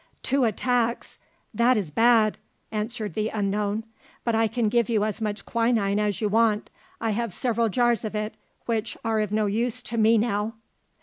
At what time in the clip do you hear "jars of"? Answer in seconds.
7.69-8.15